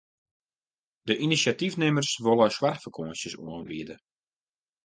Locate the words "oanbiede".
3.43-3.95